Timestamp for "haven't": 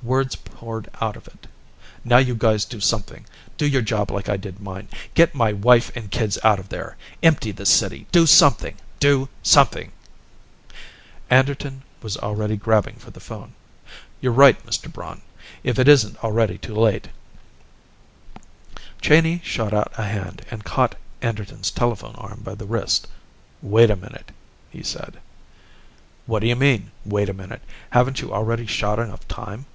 27.90-28.20